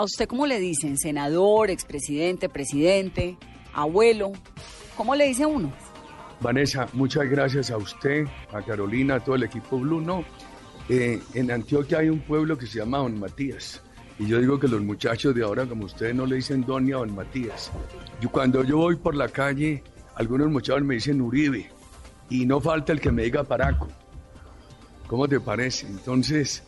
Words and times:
¿A 0.00 0.04
usted 0.04 0.26
cómo 0.26 0.46
le 0.46 0.58
dicen? 0.58 0.96
¿Senador, 0.96 1.68
expresidente, 1.68 2.48
presidente, 2.48 3.36
abuelo? 3.74 4.32
¿Cómo 4.96 5.14
le 5.14 5.26
dice 5.26 5.44
uno? 5.44 5.70
Vanessa, 6.40 6.88
muchas 6.94 7.28
gracias 7.28 7.70
a 7.70 7.76
usted, 7.76 8.24
a 8.50 8.62
Carolina, 8.62 9.16
a 9.16 9.20
todo 9.20 9.34
el 9.34 9.42
equipo 9.42 9.78
Blue. 9.78 10.00
No, 10.00 10.24
eh, 10.88 11.20
en 11.34 11.50
Antioquia 11.50 11.98
hay 11.98 12.08
un 12.08 12.20
pueblo 12.20 12.56
que 12.56 12.66
se 12.66 12.78
llama 12.78 12.96
Don 12.96 13.20
Matías. 13.20 13.82
Y 14.18 14.26
yo 14.26 14.40
digo 14.40 14.58
que 14.58 14.68
los 14.68 14.80
muchachos 14.80 15.34
de 15.34 15.42
ahora, 15.42 15.66
como 15.66 15.84
ustedes, 15.84 16.14
no 16.14 16.24
le 16.24 16.36
dicen 16.36 16.64
Don 16.64 16.86
ni 16.86 16.92
Don 16.92 17.14
Matías. 17.14 17.70
Cuando 18.32 18.64
yo 18.64 18.78
voy 18.78 18.96
por 18.96 19.14
la 19.14 19.28
calle, 19.28 19.84
algunos 20.14 20.48
muchachos 20.48 20.82
me 20.82 20.94
dicen 20.94 21.20
Uribe. 21.20 21.68
Y 22.30 22.46
no 22.46 22.58
falta 22.58 22.94
el 22.94 23.02
que 23.02 23.12
me 23.12 23.24
diga 23.24 23.44
Paraco. 23.44 23.86
¿Cómo 25.06 25.28
te 25.28 25.40
parece? 25.40 25.86
Entonces, 25.88 26.62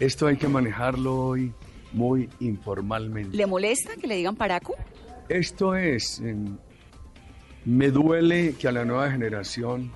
esto 0.00 0.26
hay 0.26 0.38
que 0.38 0.48
manejarlo 0.48 1.14
hoy 1.14 1.52
muy 1.92 2.28
informalmente. 2.40 3.36
¿Le 3.36 3.46
molesta 3.46 3.96
que 3.96 4.06
le 4.06 4.16
digan 4.16 4.36
Paraco? 4.36 4.74
Esto 5.28 5.74
es, 5.74 6.22
me 7.64 7.90
duele 7.90 8.54
que 8.54 8.68
a 8.68 8.72
la 8.72 8.84
nueva 8.84 9.10
generación 9.10 9.92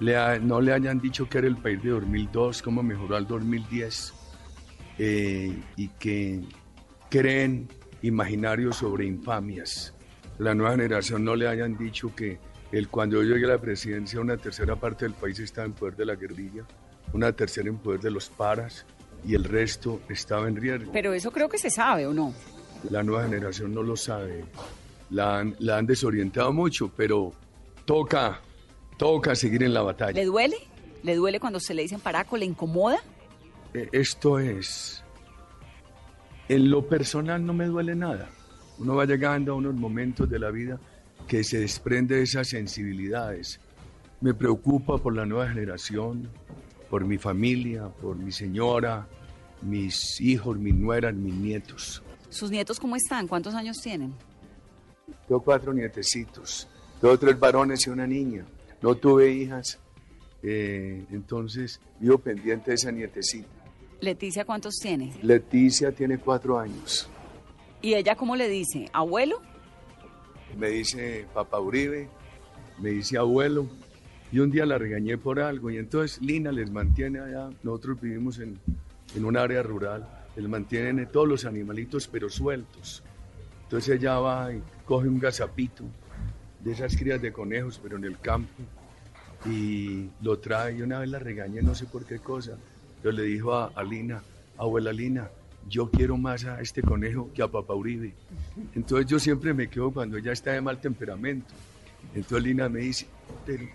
no 0.00 0.60
le 0.60 0.72
hayan 0.72 1.00
dicho 1.00 1.28
que 1.28 1.38
era 1.38 1.46
el 1.48 1.56
país 1.56 1.82
de 1.82 1.90
2002, 1.90 2.62
cómo 2.62 2.82
mejoró 2.82 3.16
al 3.16 3.26
2010, 3.26 4.14
eh, 4.98 5.56
y 5.76 5.88
que 5.88 6.40
creen 7.10 7.68
imaginarios 8.02 8.76
sobre 8.76 9.06
infamias. 9.06 9.94
La 10.38 10.54
nueva 10.54 10.72
generación 10.72 11.24
no 11.24 11.34
le 11.34 11.48
hayan 11.48 11.76
dicho 11.76 12.14
que 12.14 12.38
el, 12.70 12.88
cuando 12.88 13.22
yo 13.22 13.34
llegué 13.34 13.46
a 13.46 13.54
la 13.54 13.60
presidencia 13.60 14.20
una 14.20 14.36
tercera 14.36 14.76
parte 14.76 15.04
del 15.04 15.14
país 15.14 15.38
estaba 15.40 15.66
en 15.66 15.72
poder 15.72 15.96
de 15.96 16.04
la 16.04 16.14
guerrilla, 16.14 16.64
una 17.12 17.32
tercera 17.32 17.68
en 17.68 17.78
poder 17.78 18.00
de 18.00 18.10
los 18.10 18.28
paras 18.28 18.86
y 19.24 19.34
el 19.34 19.44
resto 19.44 20.00
estaba 20.08 20.48
en 20.48 20.56
riesgo. 20.56 20.92
Pero 20.92 21.12
eso 21.12 21.30
creo 21.30 21.48
que 21.48 21.58
se 21.58 21.70
sabe 21.70 22.06
o 22.06 22.14
no. 22.14 22.34
La 22.90 23.02
nueva 23.02 23.24
generación 23.24 23.74
no 23.74 23.82
lo 23.82 23.96
sabe. 23.96 24.44
La 25.10 25.38
han, 25.38 25.56
la 25.58 25.78
han 25.78 25.86
desorientado 25.86 26.52
mucho, 26.52 26.90
pero 26.94 27.32
toca 27.84 28.40
Toca 28.98 29.36
seguir 29.36 29.62
en 29.62 29.72
la 29.72 29.82
batalla. 29.82 30.12
¿Le 30.12 30.24
duele? 30.24 30.56
¿Le 31.04 31.14
duele 31.14 31.38
cuando 31.38 31.60
se 31.60 31.72
le 31.72 31.82
dicen 31.82 32.00
paraco? 32.00 32.36
¿Le 32.36 32.44
incomoda? 32.44 32.98
Eh, 33.72 33.88
esto 33.92 34.40
es... 34.40 35.04
En 36.48 36.68
lo 36.68 36.86
personal 36.88 37.44
no 37.46 37.52
me 37.52 37.66
duele 37.66 37.94
nada. 37.94 38.28
Uno 38.78 38.96
va 38.96 39.04
llegando 39.04 39.52
a 39.52 39.54
unos 39.54 39.74
momentos 39.74 40.28
de 40.28 40.38
la 40.38 40.50
vida 40.50 40.80
que 41.28 41.44
se 41.44 41.60
desprende 41.60 42.16
de 42.16 42.22
esas 42.22 42.48
sensibilidades. 42.48 43.60
Me 44.20 44.34
preocupa 44.34 44.98
por 44.98 45.14
la 45.14 45.26
nueva 45.26 45.48
generación, 45.48 46.28
por 46.88 47.04
mi 47.04 47.18
familia, 47.18 47.88
por 47.88 48.16
mi 48.16 48.32
señora, 48.32 49.06
mis 49.62 50.20
hijos, 50.20 50.58
mis 50.58 50.74
nueras, 50.74 51.14
mis 51.14 51.34
nietos. 51.34 52.02
¿Sus 52.30 52.50
nietos 52.50 52.78
cómo 52.78 52.96
están? 52.96 53.26
¿Cuántos 53.26 53.54
años 53.54 53.78
tienen? 53.78 54.14
Tengo 55.26 55.40
cuatro 55.40 55.72
nietecitos, 55.72 56.68
tengo 57.00 57.18
tres 57.18 57.38
varones 57.38 57.86
y 57.86 57.90
una 57.90 58.06
niña. 58.06 58.44
No 58.80 58.94
tuve 58.94 59.30
hijas, 59.30 59.78
eh, 60.42 61.04
entonces 61.10 61.80
vivo 61.98 62.18
pendiente 62.18 62.70
de 62.70 62.74
esa 62.76 62.92
nietecita. 62.92 63.48
¿Leticia 64.00 64.44
cuántos 64.44 64.76
tiene? 64.76 65.12
Leticia 65.22 65.90
tiene 65.90 66.18
cuatro 66.18 66.58
años. 66.58 67.08
¿Y 67.82 67.94
ella 67.94 68.14
cómo 68.14 68.36
le 68.36 68.48
dice? 68.48 68.88
¿Abuelo? 68.92 69.40
Me 70.56 70.68
dice 70.68 71.26
papá 71.34 71.60
Uribe, 71.60 72.08
me 72.78 72.90
dice 72.90 73.18
abuelo. 73.18 73.68
Y 74.30 74.40
un 74.40 74.50
día 74.50 74.66
la 74.66 74.78
regañé 74.78 75.16
por 75.16 75.40
algo 75.40 75.70
y 75.70 75.78
entonces 75.78 76.20
Lina 76.20 76.52
les 76.52 76.70
mantiene 76.70 77.20
allá. 77.20 77.50
Nosotros 77.62 78.00
vivimos 78.00 78.38
en, 78.38 78.58
en 79.14 79.24
un 79.24 79.36
área 79.36 79.62
rural, 79.62 80.06
les 80.36 80.48
mantienen 80.48 81.08
todos 81.10 81.26
los 81.26 81.44
animalitos 81.44 82.08
pero 82.08 82.28
sueltos. 82.28 83.02
Entonces 83.64 83.96
ella 83.96 84.18
va 84.18 84.52
y 84.52 84.62
coge 84.84 85.08
un 85.08 85.18
gazapito 85.18 85.84
de 86.60 86.72
esas 86.72 86.96
crías 86.96 87.20
de 87.20 87.32
conejos, 87.32 87.78
pero 87.82 87.96
en 87.96 88.04
el 88.04 88.18
campo, 88.18 88.62
y 89.46 90.08
lo 90.22 90.38
trae, 90.38 90.76
y 90.76 90.82
una 90.82 91.00
vez 91.00 91.08
la 91.08 91.18
regañé, 91.18 91.62
no 91.62 91.74
sé 91.74 91.86
por 91.86 92.04
qué 92.04 92.18
cosa, 92.18 92.56
pero 93.02 93.12
le 93.12 93.22
dijo 93.22 93.54
a, 93.54 93.82
Lina, 93.82 94.22
abuela 94.56 94.92
Lina, 94.92 95.28
yo 95.68 95.90
quiero 95.90 96.16
más 96.16 96.44
a 96.44 96.60
este 96.60 96.82
conejo 96.82 97.30
que 97.34 97.42
a 97.42 97.48
papá 97.48 97.74
Uribe. 97.74 98.14
Entonces 98.74 99.06
yo 99.06 99.18
siempre 99.18 99.52
me 99.54 99.68
quedo 99.68 99.90
cuando 99.90 100.16
ella 100.16 100.32
está 100.32 100.52
de 100.52 100.60
mal 100.60 100.80
temperamento. 100.80 101.54
Entonces 102.14 102.46
Lina 102.46 102.68
me 102.68 102.80
dice, 102.80 103.06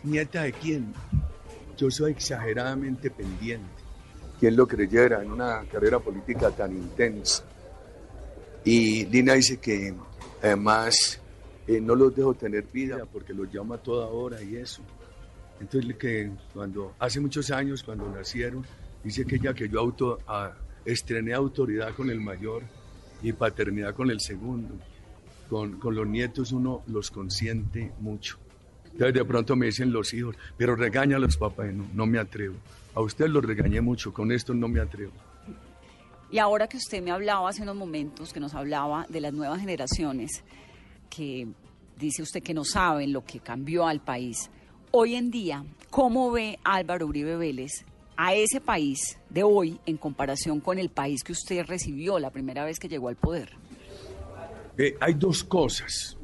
nieta 0.04 0.44
de 0.44 0.54
quién? 0.54 0.94
Yo 1.78 1.90
soy 1.90 2.12
exageradamente 2.12 3.10
pendiente. 3.10 3.84
¿Quién 4.40 4.56
lo 4.56 4.68
creyera 4.68 5.22
en 5.22 5.32
una 5.32 5.64
carrera 5.72 6.00
política 6.00 6.52
tan 6.52 6.74
intensa? 6.74 7.44
Y 8.66 9.06
Lina 9.06 9.34
dice 9.34 9.58
que 9.58 9.94
además 10.42 11.20
eh, 11.68 11.80
no 11.80 11.96
los 11.96 12.16
dejo 12.16 12.34
tener 12.34 12.66
vida 12.72 13.06
porque 13.12 13.34
los 13.34 13.54
llamo 13.54 13.74
a 13.74 13.78
toda 13.78 14.08
hora 14.08 14.42
y 14.42 14.58
eso. 14.58 14.82
Entonces, 15.60 15.96
que 15.96 16.32
cuando, 16.54 16.94
hace 17.00 17.20
muchos 17.20 17.50
años, 17.52 17.84
cuando 17.84 18.10
nacieron, 18.10 18.66
dice 19.04 19.26
que 19.26 19.40
ya 19.40 19.54
que 19.54 19.70
yo 19.70 19.80
auto, 19.80 20.20
estrené 20.84 21.34
autoridad 21.34 21.94
con 21.96 22.10
el 22.10 22.20
mayor 22.20 22.64
y 23.22 23.32
paternidad 23.32 23.94
con 23.96 24.12
el 24.12 24.20
segundo. 24.20 24.76
Con, 25.50 25.80
los 25.84 26.08
nietos 26.08 26.52
uno 26.52 26.82
los 26.88 27.12
consiente 27.12 27.92
mucho. 28.00 28.38
Entonces 28.86 29.14
de 29.14 29.26
pronto 29.26 29.56
me 29.56 29.68
dicen 29.68 29.92
los 29.92 30.14
hijos, 30.14 30.36
pero 30.58 30.76
regaña 30.76 31.18
a 31.18 31.20
los 31.20 31.38
papás, 31.38 31.74
no, 31.74 31.86
no 31.94 32.06
me 32.06 32.20
atrevo. 32.20 32.56
A 32.96 33.02
usted 33.02 33.28
los 33.28 33.44
regañé 33.44 33.82
mucho, 33.82 34.14
con 34.14 34.32
esto 34.32 34.54
no 34.54 34.68
me 34.68 34.80
atrevo. 34.80 35.14
Y 36.32 36.40
ahora 36.40 36.68
que 36.68 36.78
usted 36.78 37.02
me 37.02 37.12
hablaba 37.12 37.50
hace 37.50 37.62
unos 37.62 37.76
momentos, 37.76 38.34
que 38.34 38.40
nos 38.40 38.56
hablaba 38.56 39.06
de 39.08 39.22
las 39.22 39.34
nuevas 39.34 39.60
generaciones, 39.60 40.44
que 41.10 41.48
dice 41.98 42.24
usted 42.24 42.42
que 42.42 42.54
no 42.54 42.64
saben 42.64 43.14
lo 43.14 43.24
que 43.24 43.40
cambió 43.40 43.86
al 43.86 44.00
país. 44.02 44.50
Hoy 44.92 45.16
en 45.16 45.30
día, 45.30 45.64
¿cómo 45.90 46.32
ve 46.32 46.58
Álvaro 46.64 47.08
Uribe 47.08 47.38
Vélez 47.38 47.86
a 48.16 48.34
ese 48.34 48.62
país 48.62 49.18
de 49.30 49.44
hoy 49.44 49.80
en 49.86 49.98
comparación 49.98 50.60
con 50.60 50.80
el 50.80 50.90
país 50.90 51.24
que 51.24 51.32
usted 51.32 51.66
recibió 51.66 52.20
la 52.20 52.32
primera 52.32 52.66
vez 52.66 52.80
que 52.80 52.90
llegó 52.90 53.10
al 53.10 53.16
poder? 53.16 53.56
Eh, 54.78 54.96
hay 55.00 55.14
dos 55.14 55.44
cosas. 55.44 56.18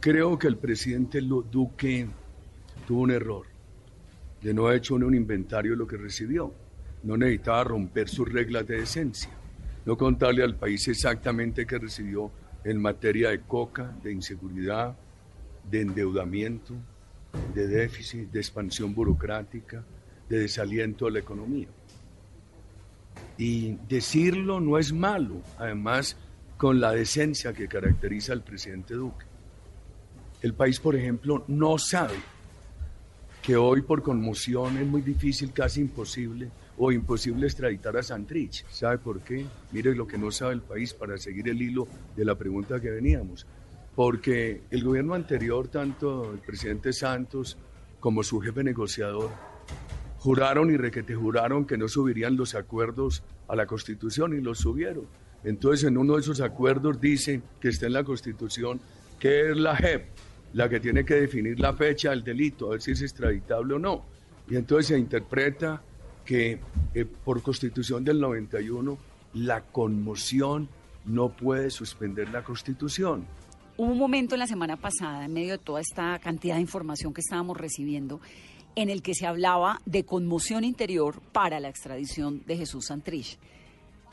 Creo 0.00 0.38
que 0.38 0.48
el 0.48 0.58
presidente 0.58 1.20
Duque 1.20 2.06
tuvo 2.86 3.00
un 3.00 3.10
error 3.10 3.46
de 4.42 4.54
no 4.54 4.66
haber 4.66 4.78
hecho 4.78 4.94
un 4.94 5.14
inventario 5.14 5.72
de 5.72 5.78
lo 5.78 5.86
que 5.86 5.96
recibió. 5.96 6.52
No 7.02 7.16
necesitaba 7.16 7.64
romper 7.64 8.08
sus 8.08 8.30
reglas 8.30 8.66
de 8.66 8.80
decencia, 8.80 9.30
no 9.86 9.96
contarle 9.96 10.42
al 10.42 10.56
país 10.56 10.86
exactamente 10.88 11.66
qué 11.66 11.78
recibió 11.78 12.30
en 12.64 12.80
materia 12.80 13.30
de 13.30 13.40
coca, 13.40 13.96
de 14.02 14.12
inseguridad, 14.12 14.96
de 15.70 15.80
endeudamiento, 15.80 16.74
de 17.54 17.66
déficit, 17.66 18.30
de 18.30 18.40
expansión 18.40 18.94
burocrática, 18.94 19.84
de 20.28 20.40
desaliento 20.40 21.06
de 21.06 21.12
la 21.12 21.18
economía. 21.20 21.68
Y 23.36 23.76
decirlo 23.88 24.60
no 24.60 24.78
es 24.78 24.92
malo, 24.92 25.40
además 25.56 26.16
con 26.58 26.80
la 26.80 26.90
decencia 26.90 27.52
que 27.52 27.68
caracteriza 27.68 28.32
al 28.32 28.42
presidente 28.42 28.94
Duque. 28.94 29.24
El 30.42 30.54
país, 30.54 30.80
por 30.80 30.96
ejemplo, 30.96 31.44
no 31.46 31.78
sabe 31.78 32.16
que 33.40 33.56
hoy 33.56 33.82
por 33.82 34.02
conmoción 34.02 34.76
es 34.76 34.86
muy 34.86 35.00
difícil, 35.00 35.52
casi 35.52 35.80
imposible, 35.80 36.50
o 36.76 36.90
imposible 36.90 37.46
extraditar 37.46 37.96
a 37.96 38.02
Santrich. 38.02 38.66
¿Sabe 38.68 38.98
por 38.98 39.20
qué? 39.20 39.46
Mire 39.70 39.94
lo 39.94 40.06
que 40.06 40.18
no 40.18 40.32
sabe 40.32 40.54
el 40.54 40.60
país 40.60 40.92
para 40.92 41.16
seguir 41.16 41.48
el 41.48 41.62
hilo 41.62 41.86
de 42.16 42.24
la 42.24 42.34
pregunta 42.34 42.80
que 42.80 42.90
veníamos. 42.90 43.46
Porque 43.94 44.62
el 44.70 44.84
gobierno 44.84 45.14
anterior, 45.14 45.68
tanto 45.68 46.32
el 46.32 46.38
presidente 46.40 46.92
Santos 46.92 47.56
como 48.00 48.24
su 48.24 48.40
jefe 48.40 48.64
negociador, 48.64 49.30
juraron 50.18 50.72
y 50.72 50.76
requete 50.76 51.14
juraron 51.14 51.64
que 51.64 51.78
no 51.78 51.86
subirían 51.86 52.36
los 52.36 52.56
acuerdos 52.56 53.22
a 53.46 53.54
la 53.54 53.66
Constitución 53.66 54.36
y 54.36 54.40
los 54.40 54.58
subieron. 54.58 55.06
Entonces, 55.44 55.88
en 55.88 55.96
uno 55.96 56.14
de 56.14 56.20
esos 56.20 56.40
acuerdos 56.40 57.00
dice 57.00 57.42
que 57.60 57.68
está 57.68 57.86
en 57.86 57.92
la 57.94 58.04
Constitución 58.04 58.80
que 59.18 59.50
es 59.50 59.56
la 59.56 59.76
JEP 59.76 60.06
la 60.52 60.68
que 60.68 60.80
tiene 60.80 61.04
que 61.04 61.14
definir 61.14 61.60
la 61.60 61.74
fecha 61.74 62.10
del 62.10 62.24
delito, 62.24 62.66
a 62.66 62.70
ver 62.70 62.82
si 62.82 62.92
es 62.92 63.02
extraditable 63.02 63.74
o 63.74 63.78
no. 63.78 64.04
Y 64.48 64.56
entonces 64.56 64.88
se 64.88 64.98
interpreta 64.98 65.82
que 66.24 66.58
eh, 66.94 67.04
por 67.04 67.42
constitución 67.42 68.04
del 68.04 68.20
91 68.20 68.98
la 69.34 69.62
conmoción 69.62 70.68
no 71.04 71.30
puede 71.30 71.70
suspender 71.70 72.30
la 72.30 72.42
constitución. 72.42 73.26
Hubo 73.76 73.92
un 73.92 73.98
momento 73.98 74.34
en 74.34 74.40
la 74.40 74.46
semana 74.46 74.76
pasada, 74.76 75.24
en 75.24 75.32
medio 75.32 75.52
de 75.52 75.58
toda 75.58 75.80
esta 75.80 76.18
cantidad 76.18 76.56
de 76.56 76.62
información 76.62 77.14
que 77.14 77.20
estábamos 77.20 77.56
recibiendo, 77.56 78.20
en 78.74 78.90
el 78.90 79.02
que 79.02 79.14
se 79.14 79.26
hablaba 79.26 79.80
de 79.86 80.04
conmoción 80.04 80.64
interior 80.64 81.20
para 81.32 81.60
la 81.60 81.68
extradición 81.68 82.42
de 82.46 82.56
Jesús 82.56 82.86
Santrich. 82.86 83.38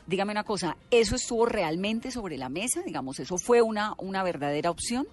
Dígame 0.06 0.32
una 0.32 0.44
cosa, 0.44 0.76
¿eso 0.90 1.16
estuvo 1.16 1.46
realmente 1.46 2.10
sobre 2.10 2.38
la 2.38 2.48
mesa? 2.48 2.82
Digamos, 2.82 3.18
¿eso 3.18 3.38
fue 3.38 3.60
una, 3.62 3.94
una 3.98 4.22
verdadera 4.22 4.70
opción? 4.70 5.06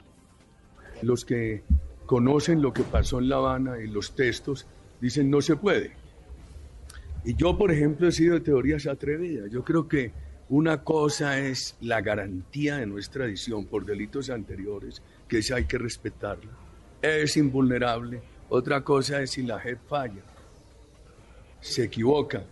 Los 1.01 1.25
que 1.25 1.63
conocen 2.05 2.61
lo 2.61 2.73
que 2.73 2.83
pasó 2.83 3.19
en 3.19 3.29
La 3.29 3.37
Habana 3.37 3.79
y 3.79 3.87
los 3.87 4.15
textos 4.15 4.67
dicen 5.01 5.29
no 5.31 5.41
se 5.41 5.55
puede. 5.55 5.93
Y 7.25 7.35
yo, 7.35 7.57
por 7.57 7.71
ejemplo, 7.71 8.07
he 8.07 8.11
sido 8.11 8.35
de 8.35 8.41
teorías 8.41 8.85
atrevidas. 8.85 9.49
Yo 9.49 9.63
creo 9.63 9.87
que 9.87 10.11
Una 10.49 10.83
cosa 10.83 11.39
es 11.39 11.75
la 11.81 12.01
garantía 12.01 12.77
de 12.77 12.85
nuestra 12.85 13.25
edición 13.25 13.65
por 13.65 13.85
delitos 13.85 14.29
anteriores, 14.29 15.01
que 15.27 15.39
esa 15.39 15.55
hay 15.55 15.65
que 15.65 15.77
respetarla. 15.77 16.51
Es 17.01 17.37
invulnerable. 17.37 18.21
Otra 18.49 18.83
cosa 18.83 19.21
es 19.21 19.31
si 19.31 19.43
la 19.43 19.59
JEP 19.59 19.79
falla, 19.87 20.21
se 21.61 21.85
equivoca 21.85 22.43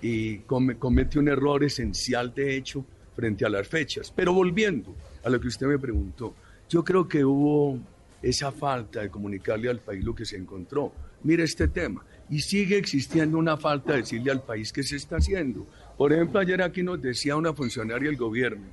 y 0.00 0.38
comete 0.38 1.18
un 1.18 1.28
error 1.28 1.64
esencial 1.64 2.32
de 2.34 2.56
hecho 2.56 2.84
frente 3.16 3.44
a 3.44 3.48
las 3.48 3.66
fechas. 3.66 4.12
Pero 4.14 4.32
volviendo 4.32 4.94
a 5.24 5.30
lo 5.30 5.40
que 5.40 5.48
usted 5.48 5.66
me 5.66 5.78
preguntó, 5.78 6.34
yo 6.68 6.84
creo 6.84 7.08
que 7.08 7.24
hubo 7.24 7.78
esa 8.22 8.52
falta 8.52 9.00
de 9.00 9.10
comunicarle 9.10 9.68
al 9.68 9.80
país 9.80 10.04
lo 10.04 10.14
que 10.14 10.24
se 10.24 10.36
encontró. 10.36 10.92
Mire 11.22 11.44
este 11.44 11.68
tema. 11.68 12.04
Y 12.30 12.40
sigue 12.40 12.76
existiendo 12.76 13.38
una 13.38 13.56
falta 13.56 13.92
de 13.92 14.00
decirle 14.00 14.30
al 14.30 14.42
país 14.42 14.72
qué 14.72 14.82
se 14.82 14.96
está 14.96 15.16
haciendo. 15.16 15.66
Por 15.96 16.12
ejemplo, 16.12 16.40
ayer 16.40 16.60
aquí 16.62 16.82
nos 16.82 17.00
decía 17.00 17.36
una 17.36 17.54
funcionaria 17.54 18.08
del 18.08 18.18
gobierno 18.18 18.66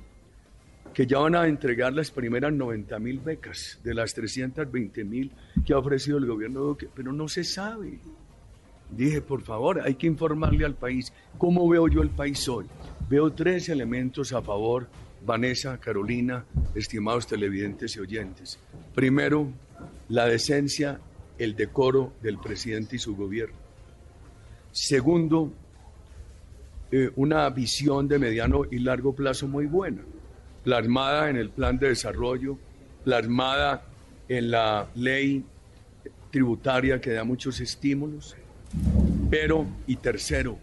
que 0.92 1.06
ya 1.06 1.18
van 1.18 1.34
a 1.34 1.46
entregar 1.46 1.92
las 1.92 2.10
primeras 2.10 2.54
90 2.54 2.98
mil 3.00 3.20
becas 3.20 3.78
de 3.84 3.92
las 3.92 4.14
320 4.14 5.04
mil 5.04 5.30
que 5.66 5.74
ha 5.74 5.78
ofrecido 5.78 6.16
el 6.16 6.24
gobierno, 6.24 6.74
pero 6.94 7.12
no 7.12 7.28
se 7.28 7.44
sabe. 7.44 7.98
Dije, 8.90 9.20
por 9.20 9.42
favor, 9.42 9.80
hay 9.80 9.94
que 9.94 10.06
informarle 10.06 10.64
al 10.64 10.74
país. 10.74 11.12
¿Cómo 11.38 11.68
veo 11.68 11.88
yo 11.88 12.02
el 12.02 12.10
país 12.10 12.48
hoy? 12.48 12.66
Veo 13.08 13.32
tres 13.32 13.68
elementos 13.68 14.32
a 14.32 14.42
favor, 14.42 14.88
Vanessa, 15.24 15.78
Carolina, 15.78 16.44
estimados 16.74 17.26
televidentes 17.26 17.96
y 17.96 18.00
oyentes. 18.00 18.58
Primero, 18.94 19.48
la 20.08 20.26
decencia, 20.26 21.00
el 21.38 21.56
decoro 21.56 22.12
del 22.22 22.38
presidente 22.38 22.96
y 22.96 22.98
su 22.98 23.16
gobierno. 23.16 23.56
Segundo, 24.70 25.52
eh, 26.92 27.10
una 27.16 27.48
visión 27.50 28.06
de 28.06 28.18
mediano 28.18 28.62
y 28.70 28.78
largo 28.78 29.14
plazo 29.14 29.48
muy 29.48 29.66
buena, 29.66 30.02
plasmada 30.62 31.28
en 31.28 31.36
el 31.36 31.50
plan 31.50 31.78
de 31.78 31.88
desarrollo, 31.88 32.58
plasmada 33.04 33.84
en 34.28 34.50
la 34.50 34.88
ley 34.94 35.44
tributaria 36.30 37.00
que 37.00 37.12
da 37.12 37.24
muchos 37.24 37.60
estímulos, 37.60 38.36
pero, 39.30 39.66
y 39.86 39.96
tercero, 39.96 40.58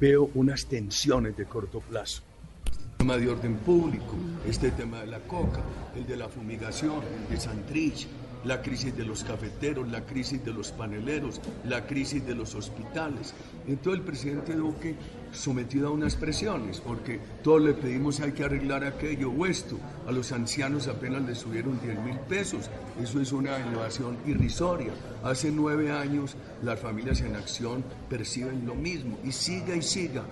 veo 0.00 0.30
unas 0.34 0.66
tensiones 0.66 1.36
de 1.36 1.44
corto 1.46 1.80
plazo. 1.80 2.22
El 2.66 2.98
tema 2.98 3.16
de 3.16 3.28
orden 3.28 3.56
público, 3.56 4.14
este 4.48 4.70
tema 4.70 5.00
de 5.00 5.06
la 5.06 5.20
coca, 5.20 5.60
el 5.96 6.06
de 6.06 6.16
la 6.16 6.28
fumigación, 6.28 7.02
el 7.02 7.34
de 7.34 7.40
Santrich, 7.40 8.06
la 8.44 8.62
crisis 8.62 8.96
de 8.96 9.04
los 9.04 9.24
cafeteros, 9.24 9.90
la 9.90 10.04
crisis 10.04 10.44
de 10.44 10.52
los 10.52 10.72
paneleros, 10.72 11.40
la 11.64 11.86
crisis 11.86 12.24
de 12.26 12.34
los 12.34 12.54
hospitales. 12.54 13.34
Entonces 13.66 14.00
el 14.00 14.06
presidente 14.06 14.54
Duque 14.54 14.94
sometido 15.32 15.88
a 15.88 15.90
unas 15.90 16.16
presiones, 16.16 16.80
porque 16.80 17.20
todos 17.42 17.62
le 17.62 17.74
pedimos 17.74 18.20
hay 18.20 18.32
que 18.32 18.44
arreglar 18.44 18.84
aquello 18.84 19.30
o 19.30 19.46
esto. 19.46 19.78
A 20.06 20.12
los 20.12 20.32
ancianos 20.32 20.86
apenas 20.88 21.22
les 21.22 21.38
subieron 21.38 21.80
10 21.80 21.98
mil 22.00 22.18
pesos. 22.20 22.70
Eso 23.02 23.20
es 23.20 23.32
una 23.32 23.58
innovación 23.58 24.16
irrisoria. 24.26 24.92
Hace 25.22 25.50
nueve 25.50 25.90
años 25.90 26.36
las 26.62 26.78
familias 26.78 27.20
en 27.22 27.34
acción 27.34 27.84
perciben 28.08 28.66
lo 28.66 28.74
mismo 28.74 29.18
y 29.24 29.32
siga 29.32 29.74
y 29.74 29.82
siga. 29.82 30.24